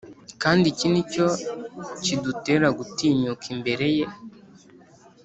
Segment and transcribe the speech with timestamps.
[0.41, 1.27] Kandi iki ni cyo
[2.03, 4.07] kidutera gutinyuka imbere ye: